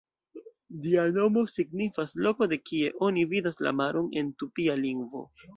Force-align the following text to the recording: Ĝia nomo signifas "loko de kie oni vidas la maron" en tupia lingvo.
Ĝia 0.85 1.03
nomo 1.17 1.43
signifas 1.57 2.17
"loko 2.29 2.49
de 2.55 2.59
kie 2.71 2.89
oni 3.09 3.29
vidas 3.37 3.63
la 3.69 3.77
maron" 3.83 4.11
en 4.23 4.35
tupia 4.41 4.83
lingvo. 4.85 5.27